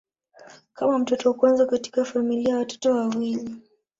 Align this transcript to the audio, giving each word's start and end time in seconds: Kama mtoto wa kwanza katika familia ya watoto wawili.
Kama 0.73 0.99
mtoto 0.99 1.29
wa 1.29 1.35
kwanza 1.35 1.65
katika 1.65 2.05
familia 2.05 2.49
ya 2.49 2.57
watoto 2.57 2.91
wawili. 2.95 3.55